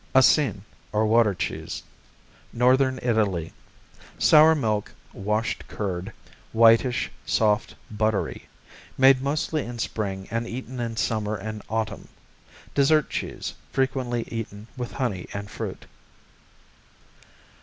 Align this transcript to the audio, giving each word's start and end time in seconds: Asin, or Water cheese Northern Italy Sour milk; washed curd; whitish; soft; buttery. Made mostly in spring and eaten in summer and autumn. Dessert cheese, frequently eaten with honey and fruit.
Asin, 0.15 0.63
or 0.91 1.05
Water 1.05 1.35
cheese 1.35 1.83
Northern 2.51 2.99
Italy 3.03 3.53
Sour 4.17 4.55
milk; 4.55 4.91
washed 5.13 5.67
curd; 5.67 6.11
whitish; 6.53 7.11
soft; 7.23 7.75
buttery. 7.91 8.47
Made 8.97 9.21
mostly 9.21 9.63
in 9.63 9.77
spring 9.77 10.27
and 10.31 10.47
eaten 10.47 10.79
in 10.79 10.97
summer 10.97 11.35
and 11.35 11.61
autumn. 11.69 12.07
Dessert 12.73 13.11
cheese, 13.11 13.53
frequently 13.71 14.23
eaten 14.31 14.65
with 14.75 14.93
honey 14.93 15.27
and 15.35 15.51
fruit. 15.51 15.85